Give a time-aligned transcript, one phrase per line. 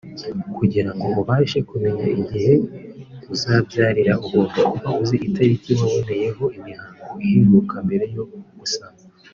[0.57, 2.53] Kugira ngo ubashe kumenya igihe
[3.33, 8.23] uzabyarira ugomba kuba uzi itariki waboneyeho imihango iheruka mbere yo
[8.59, 8.99] gusama